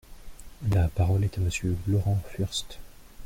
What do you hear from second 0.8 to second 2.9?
parole est à Monsieur Laurent Furst.